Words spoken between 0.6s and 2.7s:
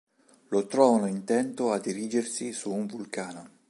trovano intento a dirigersi